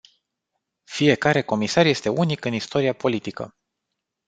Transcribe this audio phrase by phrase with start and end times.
[0.83, 3.55] Fiecare comisar este unic în istoria politică.